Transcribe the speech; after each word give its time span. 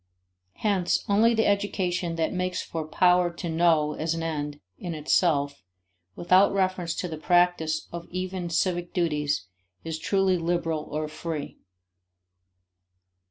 Hence 0.55 1.05
only 1.07 1.35
the 1.35 1.45
education 1.45 2.15
that 2.15 2.33
makes 2.33 2.59
for 2.63 2.87
power 2.87 3.31
to 3.33 3.47
know 3.47 3.93
as 3.93 4.15
an 4.15 4.23
end 4.23 4.59
in 4.79 4.95
itself, 4.95 5.61
without 6.15 6.51
reference 6.51 6.95
to 6.95 7.07
the 7.07 7.19
practice 7.19 7.87
of 7.93 8.07
even 8.09 8.49
civic 8.49 8.95
duties, 8.95 9.45
is 9.83 9.99
truly 9.99 10.39
liberal 10.39 10.85
or 10.91 11.07
free. 11.07 11.59